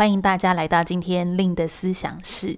[0.00, 2.56] 欢迎大家来到今天令的思想室。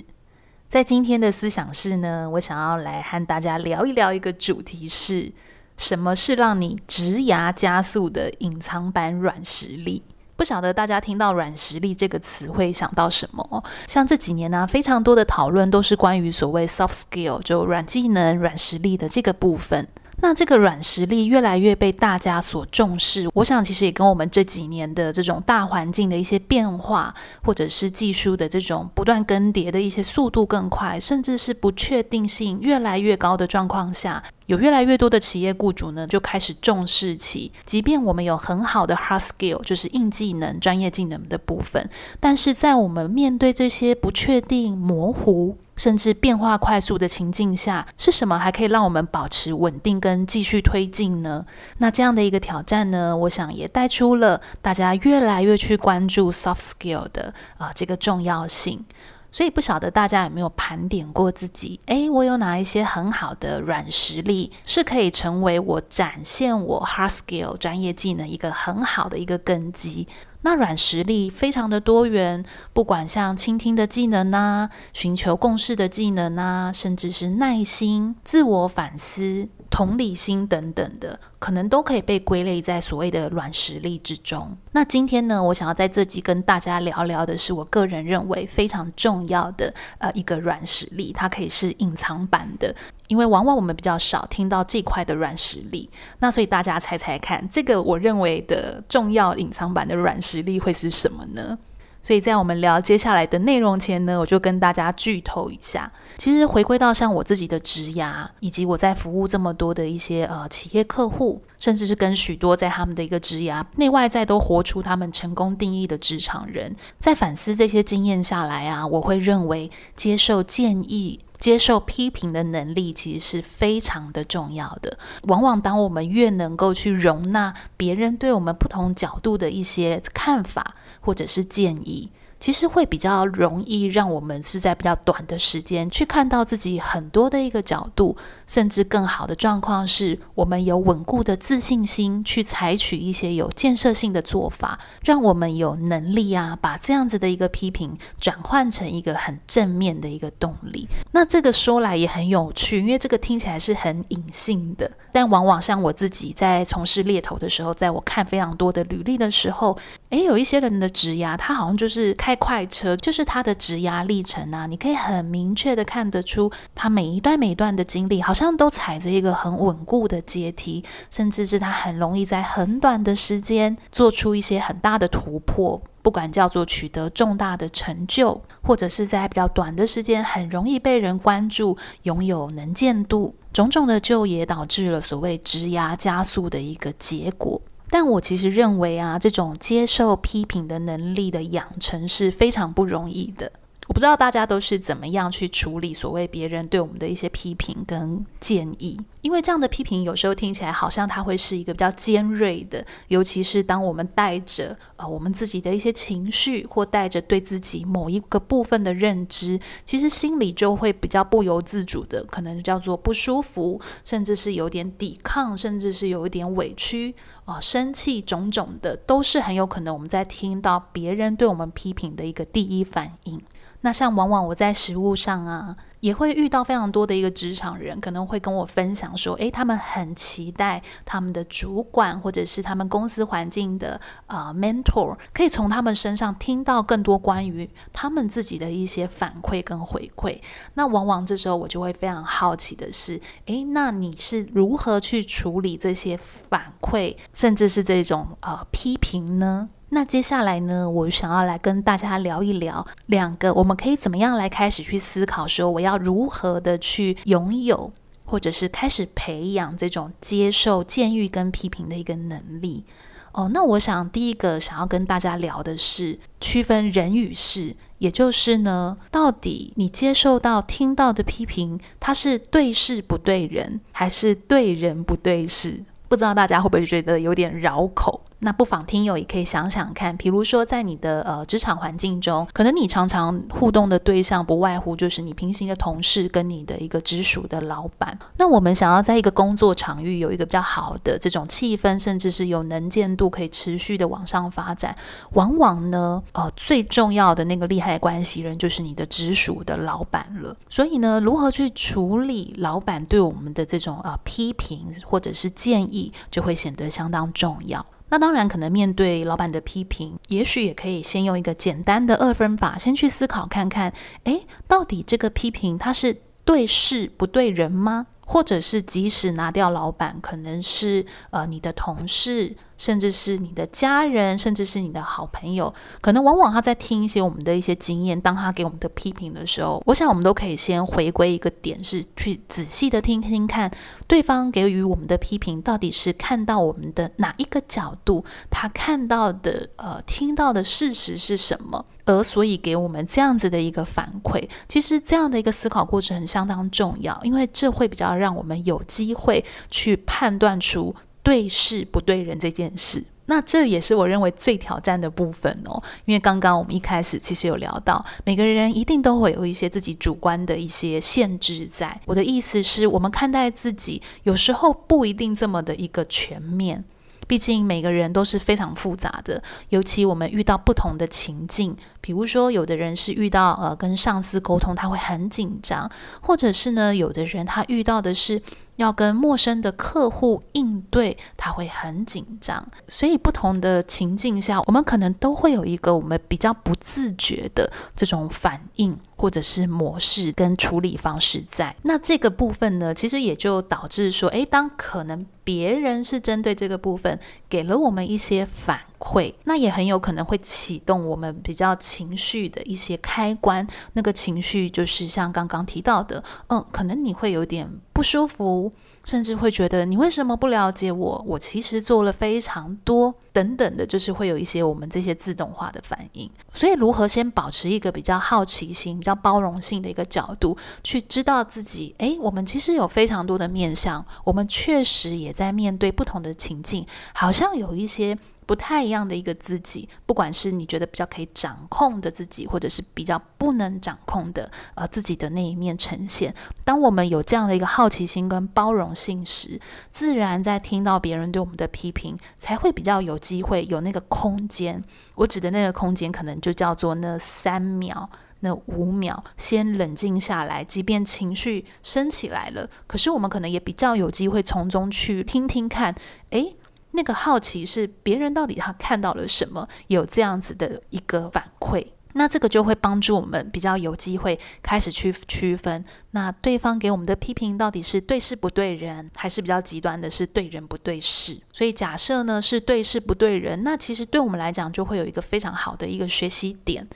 [0.68, 5.32] 在今天的思想室呢，我想要来和大家聊一聊一个主题是，
[5.76, 10.04] 什么是让你直牙加速的隐藏版软实力？
[10.36, 13.64] 不晓得大家听到“软实力”这个词会想到什么？
[13.88, 19.88] 像这几年呢、非常多的讨论都是关于所谓 soft skill，就软技能、软实力的这个部分。
[20.22, 27.12] 那这个软实力越来越被大家所重视，我想其实也跟我们这几年的这种大环境的一些变化，
[27.42, 34.22] 或者是技术的这种不断更迭的一些速度更快，甚至是不确定性越来越高的状况下。
[34.46, 41.88] 有越来越多的企业雇主呢，就开始重视起，即便我们有很好的 hard skill，就是硬技能、专业技能的部分，
[42.20, 51.44] 但是在我们面对这些不确定、模糊，甚至变化快速的情境下，是什么还可以让我们保持稳定跟继续推进呢？
[51.78, 58.84] 那这样的一个挑战呢，我想也带出了大家越来越去关注 soft skill 的啊、这个重要性。
[59.32, 61.80] 所以不晓得大家有没有盘点过自己？
[61.86, 70.06] 诶，我有哪一些很好的软实力，是可以成为我展现我 hard skill 专业技能一个很好的一个根基？
[70.42, 84.54] 那软实力非常的多元，不管像倾听的技能呐，寻求共识的技能呐，甚至是耐心、自我反思、同理心等等的，可能都可以被归类在所谓的软实力之中。
[84.72, 92.74] 那今天呢，我想要在这集跟大家聊聊的是，我个人认为非常重要的呃一个软实力，它可以是隐藏版的。
[93.08, 101.58] 因为往往我们比较少听到这块的软实力，那所以大家猜猜看，这个我认为的重要隐藏版的软实力会是什么呢？
[102.02, 105.90] 所以在我们聊接下来的内容前呢，我就跟大家剧透一下。
[106.18, 121.20] 其实回归到像我自己的职涯，以及我在服务这么多的一些呃企业客户，甚至是跟许多在他们的一个职涯内外在都活出他们成功定义的职场人，在反思这些经验下来啊，我会认为接受建议。
[121.42, 124.96] 接受批评的能力其实是非常的重要的。
[125.24, 132.10] 往往当我们越能够去容纳别人对我们不同角度的一些看法或者是建议。
[132.42, 138.16] 其实会比较容易让我们是在比较短的时间去看到自己很多的一个角度，
[138.48, 150.88] 甚至更好的状况是我们有稳固的自信心去采取一些有建设性的做法，让我们有能力啊把这样子的一个批评转换成一个很正面的一个动力。
[151.12, 159.78] 那这个说来也很有趣，因为这个听起来是很隐性的，但往往像我自己在从事猎头的时候，在我看非常多的履历的时候，
[160.10, 187.60] 诶，有一些人的职涯他好像就是开快车，就是他的职涯历程啊，你可以很明确的看得出，他每一段每一段的经历，好像都踩着一个很稳固的阶梯，甚至是他很容易在很短的时间做出一些很大的突破，不管叫做取得重大的成就，或者是在比较短的时间很容易被人关注，拥有能见度，种种的就也导致了所谓职涯加速的一个结果。
[187.92, 193.52] 但我其实认为啊，这种接受批评的能力的养成是非常不容易的。
[193.88, 223.42] 我不知道大家都是怎么样去处理所谓别人对我们的一些批评跟建议，因为这样的批评有时候听起来好像它会是一个比较尖锐的，尤其是当我们带着呃我们自己的一些情绪，或带着对自己某一个部分的认知，其实心里就会比较不由自主的，可能叫做不舒服，甚至是有点抵抗，甚至是有一点委屈啊、生气，种种的都是很有可能我们在听到别人对我们批评的一个第一反应。
[223.82, 240.40] 那像往往我在实务上啊，也会遇到非常多的一个职场人，可能会跟我分享说，诶，他们很期待他们的主管或者是他们公司环境的呃 mentor，可以从他们身上听到更多关于他们自己的一些反馈跟回馈。
[240.74, 249.68] 那往往这时候我就会非常好奇的是，诶，那你是如何去处理这些反馈，甚至是这种呃批评呢？
[249.94, 257.92] 那接下来呢，我想要来跟大家聊一聊两个，我们可以怎么样来开始去思考，说我要如何的去拥有，
[258.24, 262.84] 或者是开始培养这种接受建议跟批评的一个能力。
[263.32, 275.84] 哦，那我想第一个想要跟大家聊的是区分人与事，也就是呢，到底你接受到、听到的批评，它是对事不对人，还是对人不对事？
[276.08, 278.22] 不知道大家会不会觉得有点绕口？
[278.44, 288.18] 那不妨听友也可以想想看，比如说在你的呃职场环境中，可能你常常互动的对象不外乎就是你平行的同事跟你的一个直属的老板。
[288.38, 294.96] 那我们想要在一个工作场域有一个比较好的这种气氛，甚至是有能见度可以持续的往上发展，
[295.34, 300.56] 往往呢，呃，最重要的那个利害关系人就是你的直属的老板了。
[300.68, 307.86] 所以呢，如何去处理老板对我们的这种呃批评或者是建议，就会显得相当重要。
[308.12, 313.90] 那当然，可能面对老板的批评，也许也可以先用一个简单的二分法，先去思考看看，
[314.24, 318.06] 诶，到底这个批评它是对事不对人吗？
[318.20, 322.54] 或者是即使拿掉老板，可能是呃你的同事。
[322.82, 333.70] 甚至是你的家人，甚至是你的好朋友，可能往往他在听一些我们的一些经验，当他给我们的批评的时候，我想我们都可以先回归一个点，是去仔细的听听看，
[334.08, 344.48] 对方给予我们的批评到底是看到我们的哪一个角度，他看到的呃听到的事实是什么，而所以给我们这样子的一个反馈。
[344.68, 350.92] 其实这样的一个思考过程很相当重要，因为这会比较让我们有机会去判断出。
[351.22, 355.80] 对事不对人这件事，那这也是我认为最挑战的部分哦。
[356.04, 362.00] 因为刚刚我们一开始其实有聊到，每个人一定都会有一些自己主观的一些限制在。
[362.06, 366.84] 我的意思是，我们看待自己有时候不一定这么的一个全面。
[367.28, 375.90] 毕竟每个人都是非常复杂的，尤其我们遇到不同的情境，比如说有的人是遇到呃跟上司沟通，他会很紧张，
[376.20, 378.42] 或者是呢有的人他遇到的是
[378.76, 382.62] 要跟陌生的客户应对，他会很紧张。
[382.86, 388.98] 所以不同的情境下，我们可能都会有一个我们比较不自觉的这种反应。
[389.14, 397.16] 或者是模式跟处理方式在，那这个部分呢，其实也就导致说，诶，当可能别人是针对这个部分
[397.52, 403.66] 给了我们一些反馈，那也很有可能会启动我们比较情绪的一些开关。
[403.92, 408.72] 那个情绪就是像刚刚提到的，嗯，可能你会有点不舒服。
[409.04, 411.24] 甚至会觉得你为什么不了解我？
[411.26, 416.30] 我其实做了非常多，等等的，就是会有一些我们这些自动化的反应。
[416.54, 428.16] 所以，如何先保持一个比较好奇心、比较包容性的一个角度，去知道自己，诶，我们其实有非常多的面向，我们确实也在面对不同的情境，好像有一些。
[428.52, 436.34] 不太一样的一个自己，不管是你觉得比较可以掌控的自己，或者是比较不能掌控的呃自己的那一面呈现。
[436.62, 439.58] 当我们有这样的一个好奇心跟包容性时，
[439.90, 444.82] 自然在听到别人对我们的批评，才会比较有机会有那个空间。
[445.14, 448.10] 我指的那个空间，可能就叫做那三秒、
[448.40, 450.62] 那五秒，先冷静下来。
[450.62, 455.94] 即便情绪升起来了，可是我们可能也比较有机会从中去听听看，
[456.28, 456.54] 诶。
[456.92, 471.40] 那个好奇是别人到底他看到了什么，有这样子的一个反馈，那这个就会帮助我们比较有机会开始去区分，那对方给我们的批评到底是对事不对人，还是比较极端的是对人不对事。
[471.52, 476.86] 所以假设呢是对事不对人，那其实对我们来讲就会有一个非常好的一个学习点。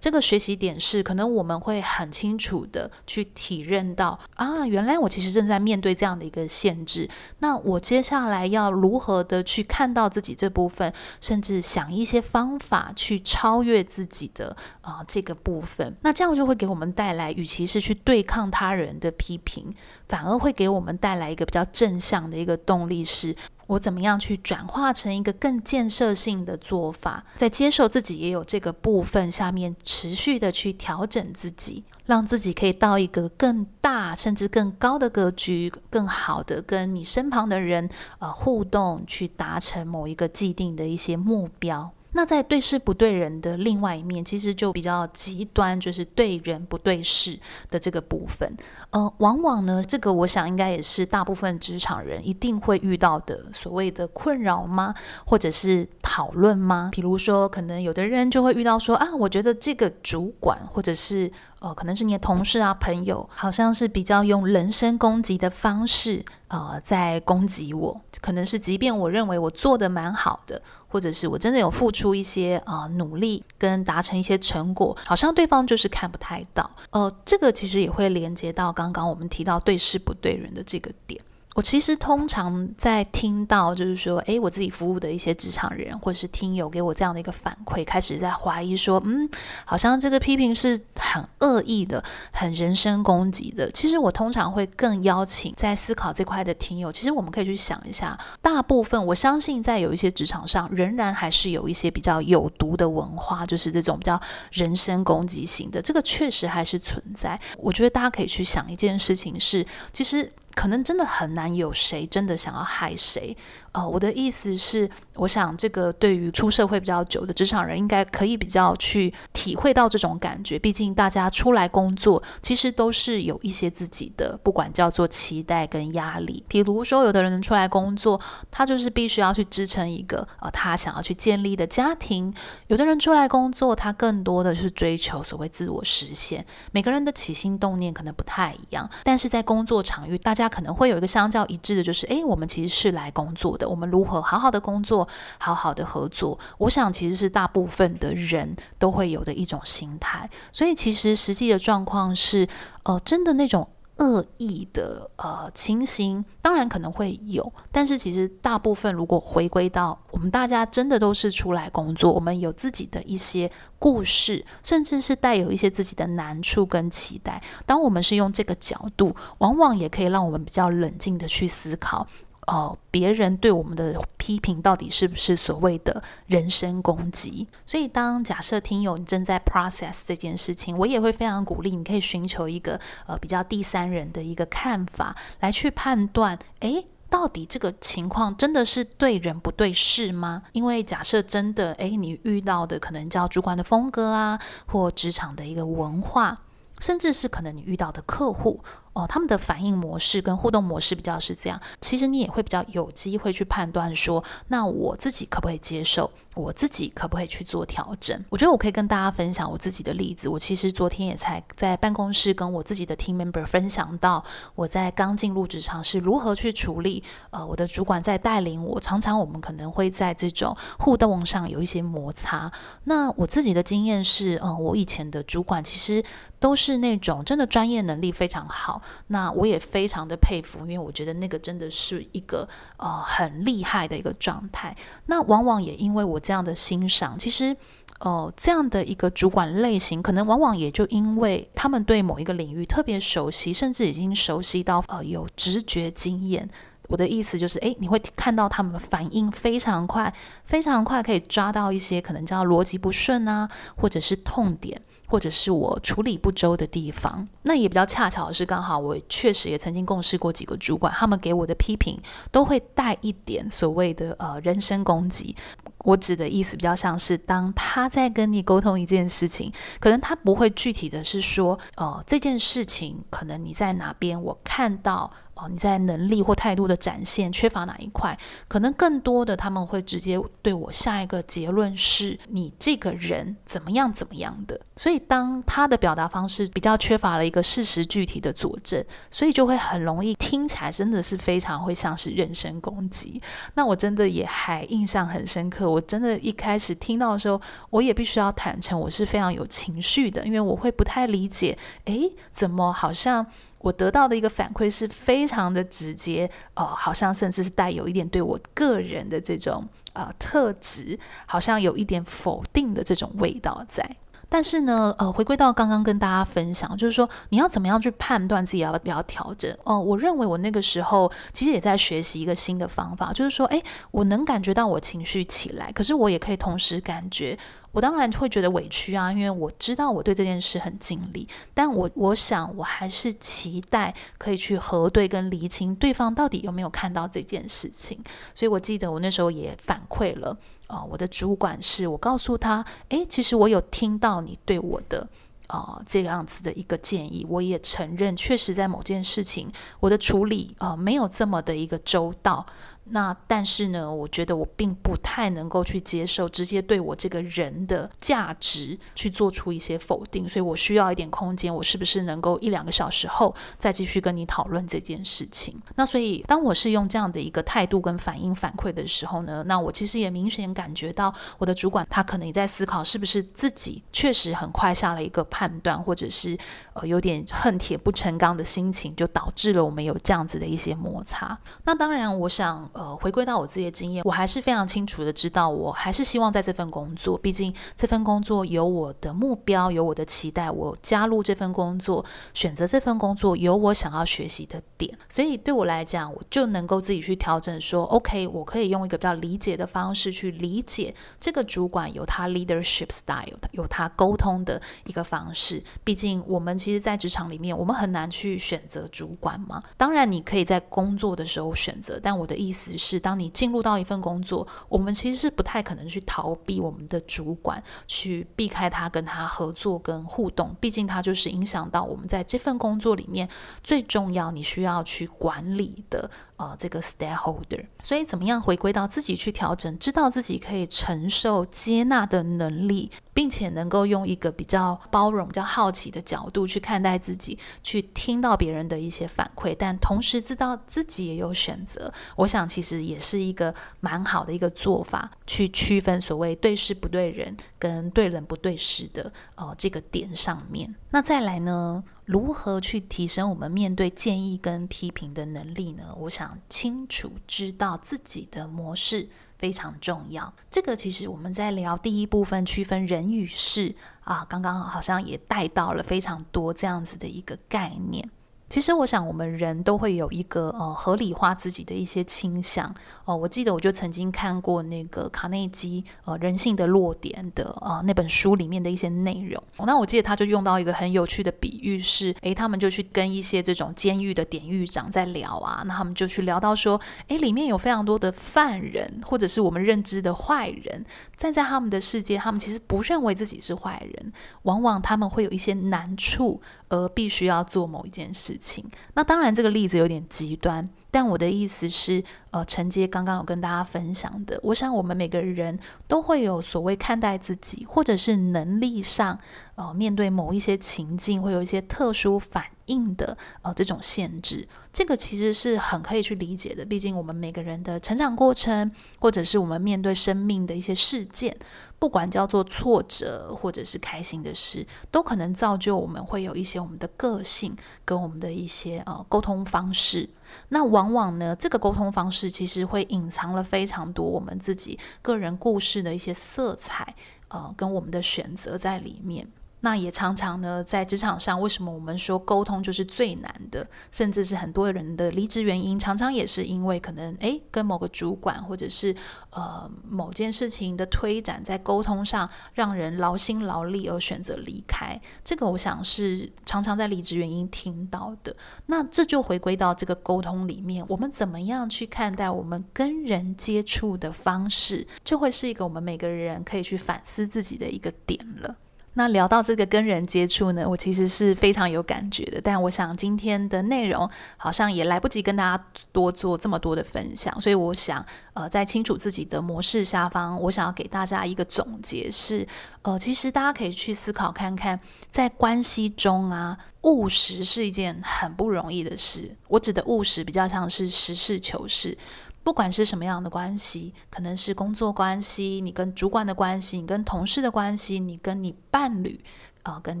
[0.04, 7.08] 这个学习点是，可能我们会很清楚的去体认到啊，原来我其实正在面对这样的一个限制。
[7.38, 10.92] 那我接下来要如何的去看到自己这部分，
[11.22, 15.96] 甚至想一些方法去超越自己的啊这个部分。
[16.02, 19.74] 那这样就会给我们带来，与其是去对抗他人的批评，
[20.06, 23.34] 反而会给我们带来一个比较正向的一个动力是。
[23.66, 41.90] 我怎么样去转化成一个更建设性的做法，在接受自己也有这个部分下面，持续的去调整自己，让自己可以到一个更大甚至更高的格局，更好的跟你身旁的人呃互动，去达成某一个既定的一些目标。
[42.14, 47.38] 那在对事不对人的另外一面，其实就比较极端，就是对人不对事
[47.70, 48.50] 的这个部分。
[48.90, 54.94] 呃，往往呢，这个我想应该也是大部分职场人一定会遇到的所谓的困扰吗？
[55.26, 56.88] 或者是讨论吗？
[56.92, 61.30] 比如说，可能有的人就会遇到说啊，我觉得这个主管或者是。
[61.64, 67.98] 哦，可能是你的同事啊、朋友，好像是比较用人身攻击的方式，呃，在攻击我。
[68.20, 76.70] 可能是即便我认为我做的蛮好的，或者是我真的有付出一些呃努力跟达成一些成果，好像对方就是看不太到。
[76.90, 81.18] 呃，这个其实也会连接到刚刚我们提到对事不对人的这个点。
[81.54, 89.28] 我其实通常在听到就是说，诶，我自己服务的一些职场人或者是听友给我这样的一个反馈，开始在怀疑说，嗯，
[89.64, 93.70] 好像这个批评是很恶意的、很人身攻击的。
[93.70, 104.20] 其实我通常会更邀请在思考这块的听友，其实我们可以去想一下，大部分我相信在有一些职场上，仍然还是有一些比较有毒的文化，就是这种比较
[104.50, 107.40] 人身攻击型的，这个确实还是存在。
[107.58, 110.32] 我觉得大家可以去想一件事情是，其实。
[110.54, 113.36] 可能真的很难有谁真的想要害谁。
[113.74, 120.56] 呃，我的意思是，我想这个对于出社会比较久的职场人，应该可以比较去体会到这种感觉。
[120.56, 126.44] 毕竟大家出来工作，其实都是有一些自己的，不管叫做期待跟压力。
[126.46, 132.32] 比如说，有的人出来工作，他就是必须要去支撑一个呃他想要去建立的家庭；
[132.68, 136.46] 有的人出来工作，他更多的是追求所谓自我实现。
[136.70, 145.06] 每个人的起心动念可能不太一样，但是在工作场域，大家可能会有一个相较一致的，就是诶，我们其实是来工作的我们如何好好的工作，
[145.38, 146.38] 好好的合作？
[146.58, 150.28] 我想其实是大部分的人都会有的一种心态。
[150.52, 152.48] 所以其实实际的状况是，
[152.84, 153.68] 呃，真的那种。
[153.98, 167.40] 恶意的呃情形，当然可能会有，但是其实大部分如果回归到我们大家真的都是出来工作，我们有自己的一些故事，甚至是带有一些自己的难处跟期待。
[167.66, 172.04] 当我们是用这个角度，往往也可以让我们比较冷静的去思考。
[172.46, 177.46] 哦，别人对我们的批评到底是不是所谓的人身攻击？
[177.64, 190.42] 所以，当假设听友你正在 process 这件事情，我也会非常鼓励你可以寻求一个呃比较第三人的一个看法来去判断，诶，到底这个情况真的是对人不对事吗？
[190.52, 196.36] 因为假设真的，诶，你遇到的可能叫主管的风格啊，或职场的一个文化，
[196.80, 198.60] 甚至是可能你遇到的客户。
[198.94, 208.24] 哦，他们的反应模式跟互动模式比较是这样，其实你也会比较有机会去判断说，那我自己可不可以接受，我自己可不可以去做调整？
[208.30, 210.28] 我觉得我可以跟大家分享我自己的例子。
[210.28, 214.24] 我其实昨天也才在办公室跟我自己的 team member 分享到，
[214.54, 217.02] 我在刚进入职场是如何去处理。
[217.30, 222.50] 呃，我的主管在带领我，常常我们可能会在这种互动上有一些摩擦。
[222.84, 226.04] 那我自己的经验是，嗯、我以前的主管其实
[226.38, 228.80] 都是那种真的专业能力非常好。
[229.08, 234.76] 那我也非常的佩服，因为我觉得那个真的是一个呃很厉害的一个状态。
[235.06, 237.56] 那往往也因为我这样的欣赏，其实
[238.00, 246.48] 呃这样的一个主管类型，可能往往也就因为他们对某一个领域特别熟悉，甚至已经熟悉到呃有直觉经验。
[246.88, 250.12] 我的意思就是，诶，你会看到他们反应非常快，
[250.44, 254.82] 非常快可以抓到一些可能叫逻辑不顺啊，或者是痛点。
[255.14, 261.96] 或者是我处理不周的地方，那也比较恰巧的是，刚好我确实也曾经共事过几个主管，他们给我的批评
[262.32, 265.36] 都会带一点所谓的呃人身攻击。
[265.84, 275.08] 我指的意思比较像是，当他在跟你沟通一件事情，可能他不会具体的是说，呃这件事情可能你在哪边我看到。
[275.34, 278.16] 哦，你在能力或态度的展现缺乏哪一块？
[278.46, 284.60] 可能更多的他们会直接对我下一个结论是你这个人怎么样怎么样的。
[284.76, 293.20] 所以当他的表达方式比较缺乏了一个事实具体的佐证，所以就会很容易听起来真的是非常会像是人身攻击。
[293.54, 303.26] 那我真的也还印象很深刻，我真的一开始听到的时候，我也必须要坦诚，我是非常有情绪的，因为我会不太理解，诶，怎么好像。
[303.64, 313.96] 我得到的一个反馈是非常的直接，哦，好像甚至是带有一点对我个人的这种呃特质，好像有一点否定的这种味道在。
[314.28, 319.56] 但是呢，呃，回归到刚刚跟大家分享，就是说你要怎么样去判断自己要不要调整？
[319.64, 327.38] 哦、我认为我那个时候其实也在学习一个新的方法，就是说，诶，我能感觉到我情绪起来，可是我也可以同时感觉。
[327.74, 338.02] 我当然会觉得委屈啊，因为我知道我对这件事很尽力，但我我想我还是期待可以去核对跟厘清对方到底有没有看到这件事情。
[338.34, 340.34] 所以我记得我那时候也反馈了，
[340.68, 345.06] 呃，我的主管是我告诉他，诶，其实我有听到你对我的。
[345.46, 349.46] 啊、这个样子的一个建议，我也承认，确实在某件事情，
[349.78, 352.44] 我的处理啊、没有这么的一个周到。
[352.90, 361.54] 那但是呢，我觉得我并不太能够去接受直接对我这个人的价值去做出一些否定，所以我需要一点空间。
[361.54, 365.58] 我是不是能够一两个小时后再继续跟你讨论这件事情？
[365.76, 376.36] 那所以当我是用这样的一个态度跟反应反馈的时候呢，那我其实也明显感觉到我的主管他可能也在思考是不是自己确实很快下了一个判断，或者是
[376.74, 381.38] 呃有点恨铁不成钢的心情，就导致了我们有这样子的一些摩擦。
[381.64, 382.70] 那当然，我想。
[382.74, 392.04] 呃，回归到我自己的经验，我还是非常清楚的知道，我还是希望在这份工作，毕竟这份工作有我的目标，有我的期待，我加入这份工作，
[392.34, 405.62] 选择这份工作有我想要学习的点，所以对我来讲，我就能够自己去调整说，OK，我可以用一个比较理解的方式去理解这个主管有他 leadership style，有他沟通的一个方式。
[405.84, 409.62] 毕竟我们其实，在职场里面，我们很难去选择主管嘛。
[409.76, 412.63] 当然，你可以在工作的时候选择，但我的意思。
[412.64, 420.56] 只是当你进入到一份工作，我们其实是不太可能去逃避我们的主管，去避开他跟他合作跟互动。
[420.58, 423.28] 毕竟他就是影响到我们在这份工作里面
[423.62, 426.10] 最重要，你需要去管理的。
[426.44, 441.90] 呃，这个 stakeholder，所以怎么样回归到自己去调整，知道自己可以承受、接纳的能力，并且能够用一个比较包容、比较好奇的角度去看待自己，去听到别人的一些反馈，但同时知道自己也有选择。
[442.16, 450.74] 我想其实也是一个蛮好的一个做法，去区分所谓对事不对人跟对人不对事的呃这个点上面。
[450.90, 451.82] 那再来呢？
[452.04, 455.94] 如何去提升我们面对建议跟批评的能力呢？
[455.96, 460.30] 我想清楚知道自己的模式非常重要。
[460.50, 468.06] 这个其实我们在聊第一部分区分人与事啊，刚刚好像也带到了非常多这样子的一个概念。
[468.48, 472.72] 其实我想，我们人都会有一个呃合理化自己的一些倾向
[473.04, 473.16] 哦。
[473.16, 479.42] 我记得我就曾经看过那个卡内基呃《人性的弱点》的呃那本书里面的一些内容。
[479.66, 490.84] 那我记得他就用到一个很有趣的比喻是，诶，他们就去跟一些这种监狱的典狱长在聊啊，那他们就去聊到说，诶，里面有非常多的犯人，或者是我们认知的坏人，
[491.16, 498.64] 站在他们的世界，他们其实不认为自己是坏人，往往他们会有一些难处，而必须要做某一件事事情。
[498.94, 509.18] 那当然，这个例子有点极端，但我的意思是，呃，承接刚刚有跟大家分享的，我想我们每个人都会有所谓看待自己，或者是能力上，
[509.54, 514.46] 呃，面对某一些情境，会有一些特殊反应的，呃，这种限制。
[514.72, 521.36] 这个其实是很可以去理解的，毕竟我们每个人的成长过程，或者是我们面对生命的一些事件，
[521.78, 530.10] 不管叫做挫折或者是开心的事，都可能造就我们会有一些我们的个性跟我们的一些呃沟通方式。
[530.48, 536.96] 那往往呢，这个沟通方式其实会隐藏了非常多我们自己个人故事的一些色彩，
[537.28, 539.28] 呃，跟我们的选择在里面。
[539.64, 548.94] 那也常常呢，在职场上，为什么我们说沟通就是最难的，甚至是很多人的离职原因，常常也是因为可能诶，跟某个主管或者是
[549.30, 555.00] 呃某件事情的推展，在沟通上让人劳心劳力而选择离开。
[555.24, 558.36] 这个我想是常常在离职原因听到的。
[558.66, 568.56] 那这就回归到这个沟通里面，我们怎么样去看待我们跟人接触的方式，就会是一个我们每个人可以去反思自己的一个点了。
[568.94, 572.40] 那聊到这个跟人接触呢，我其实是非常有感觉的。
[572.40, 578.04] 但我想今天的内容好像也来不及跟大家多做这么多的分享，所以我想，
[578.34, 582.46] 呃，在清楚自己的模式下方，我想要给大家一个总结是，
[582.82, 584.78] 呃，其实大家可以去思考看看，
[585.10, 589.36] 在关系中啊，务实是一件很不容易的事。
[589.48, 591.98] 我指的务实比较像是实事求是。
[592.44, 599.18] 不管是什么样的关系，可能是工作关系，你跟主管的关系，你跟同事的关系，你跟你伴侣，
[599.62, 600.00] 啊、跟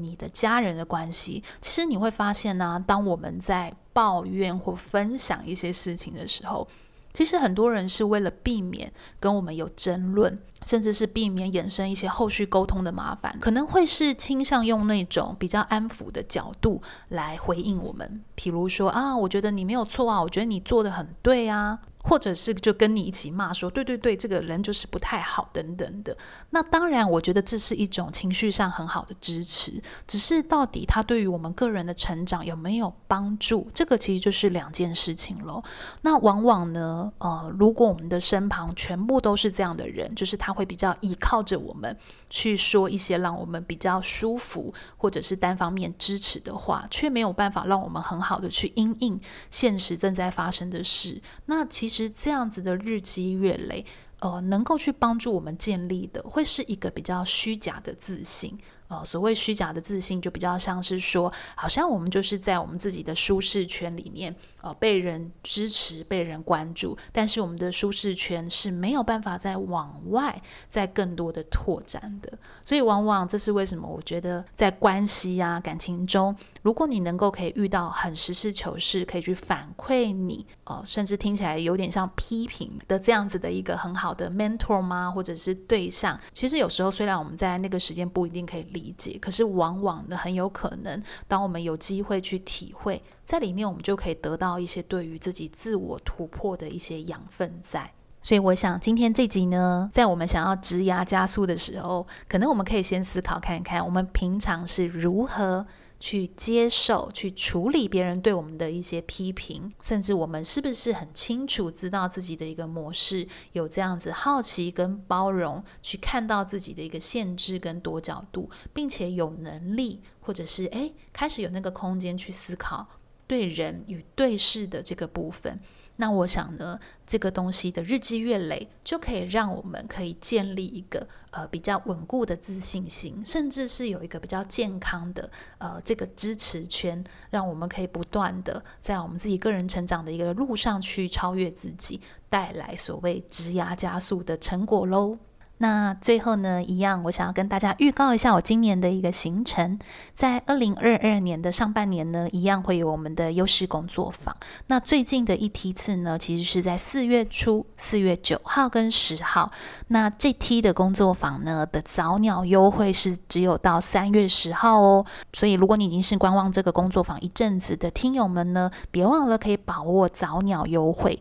[0.00, 6.68] 你的家人的关系，其实你会发现呢、当我们在抱怨或分享一些事情的时候，
[7.14, 21.78] 其实很多人是为了避免跟我们有争论，甚至是避免衍生一些后续沟通的麻烦，可能会是倾向用那种比较安抚的角度来回应我们，比如说啊，我觉得你没有错啊，我觉得你做的很对啊。
[22.06, 26.14] 或者是就跟你一起骂说，对对对，这个人就是不太好等等的。
[26.50, 29.82] 那当然，我觉得这是一种情绪上很好的支持。
[30.06, 35.64] 只是到底他对于我们个人的成长有没有帮助，这个其实就是两件事情喽。
[36.02, 41.96] 那往往呢，呃，如果我们的身旁全部都是这样的人，就是他会比较依靠着我们
[42.28, 49.18] 去说一些让我们比较舒服或者是单方面支持的话，却没有办法让我们很好的去因应
[49.50, 51.22] 现实正在发生的事。
[51.46, 51.93] 那其实。
[51.94, 53.84] 实这样子的日积月累，
[54.20, 58.58] 呃，能够去帮助我们建立的，会是一个比较虚假的自信。
[58.88, 72.30] 呃，所谓虚假的自信，就比较像是说，好像我们就是在我们自己的舒适圈里面，呃，被人支持、被人关注，但是我们的舒适圈是没有办法再往外、再更多的拓展的。
[72.62, 73.88] 所以，往往这是为什么？
[73.88, 85.10] 我觉得在关系啊、感情中，如果你能够可以遇到很实事求是，可以去反馈你，呃，甚至听起来有点像批评的这样子的一个很好的 mentor 吗？
[85.10, 86.20] 或者是对象？
[86.34, 88.73] 其实有时候，虽然我们在那个时间不一定可以。
[88.74, 97.90] 理解，可是往往呢，很有可能，当我们有机会去体会，在里面，我们就可以得到一些对于自己自我突破的一些养分在。
[98.20, 105.66] 所以，我想今天这集呢，在我们想要直牙加速的时候，可能我们可以先思考看看，我们平常是如何。
[106.04, 122.86] 去接受、去处理别人对我们的一些批评，甚至我们是不是很清楚知道自己的一个模式，有这样子好奇跟包容，去看到自己的一个限制跟多角度，并且有能力，或者是诶，开始有那个空间去思考
[123.26, 125.58] 对人与对事的这个部分。
[125.96, 145.18] 那我想呢，这个东西的日积月累，就可以让我们可以建立一个呃比较稳固的自信心，甚至是有一个比较健康的呃这个支持圈，让我们可以不断的在我们自己个人成长的一个路上去超越自己，带来所谓职涯加速的成果喽。
[145.64, 149.78] 那最后呢，一样，我想要跟大家预告一下我今年的一个行程。
[150.14, 154.36] 在二零二二年的上半年呢，一样会有我们的优势工作坊。
[154.66, 159.50] 那最近的一梯次呢，其实是在四月初，四月九号跟十号。
[159.88, 165.06] 那这梯的工作坊呢的早鸟优惠是只有到三月十号哦。
[165.32, 171.18] 所以如果你已经是观望这个工作坊一阵子的听友们呢，别忘了可以把握早鸟优惠。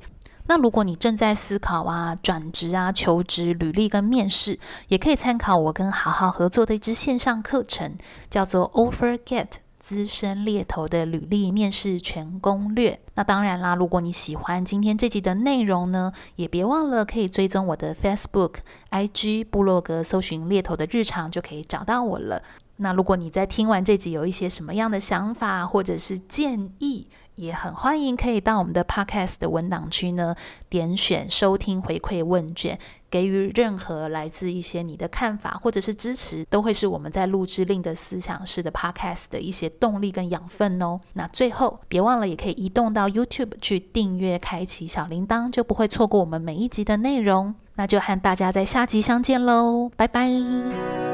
[0.47, 7.95] 那如果你正在思考啊转职啊求职履历跟面试，也可以参考我跟好好合作的一支线上课程，
[8.29, 9.47] 叫做 OfferGet
[9.79, 12.99] 资深猎头的履历面试全攻略。
[13.15, 18.55] 那当然啦，如果你喜欢今天这集的内容呢，也别忘了可以追踪我的 Facebook、
[18.91, 22.41] IG、部落格，搜寻猎头的日常就可以找到我了。
[22.77, 30.35] 那如果你在听完这集有一些什么样的想法或者是建议，也很欢迎可以到我们的 Podcast 的文档区呢，
[30.69, 32.77] 点选收听回馈问卷，
[33.09, 40.99] 给予任何来自一些你的看法或者是支持，都会是我们在录制令的思想式的 Podcast 的一些动力跟养分哦。
[41.13, 47.55] 那最后别忘了，也可以移动到 YouTube 去订阅，开启小铃铛，就不会错过我们每一集的内容。
[47.75, 51.12] 那就和大家在下集相见喽，拜拜。